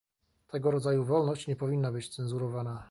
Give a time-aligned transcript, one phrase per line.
[0.47, 2.79] Tego rodzaju wolność nie powinna być cenzurowana